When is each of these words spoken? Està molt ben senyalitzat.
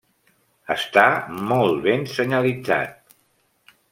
Està 0.75 1.03
molt 1.51 1.77
ben 1.85 2.09
senyalitzat. 2.15 3.17